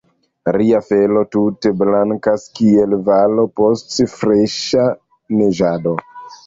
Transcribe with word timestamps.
Ria 0.53 0.79
felo 0.85 1.21
tute 1.35 1.73
blankas, 1.83 2.47
kiel 2.61 2.99
valo 3.11 3.47
post 3.63 3.95
freŝa 4.17 4.93
neĝado. 5.41 5.97